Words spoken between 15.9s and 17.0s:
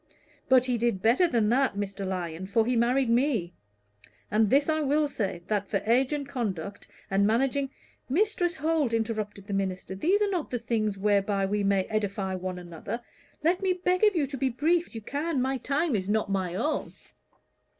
is not my own."